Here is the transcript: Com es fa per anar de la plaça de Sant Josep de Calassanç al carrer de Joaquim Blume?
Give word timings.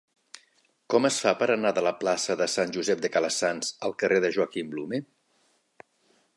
Com 0.93 1.05
es 1.09 1.19
fa 1.25 1.33
per 1.41 1.47
anar 1.55 1.73
de 1.79 1.83
la 1.89 1.91
plaça 1.99 2.37
de 2.41 2.47
Sant 2.55 2.73
Josep 2.77 3.05
de 3.05 3.13
Calassanç 3.17 3.71
al 3.89 3.97
carrer 4.05 4.21
de 4.27 4.35
Joaquim 4.39 4.73
Blume? 4.75 5.05